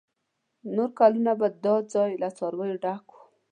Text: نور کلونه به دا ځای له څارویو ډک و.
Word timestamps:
نور 0.75 0.89
کلونه 0.99 1.31
به 1.39 1.47
دا 1.65 1.75
ځای 1.93 2.11
له 2.21 2.29
څارویو 2.37 2.81
ډک 2.83 3.05
و. 3.11 3.15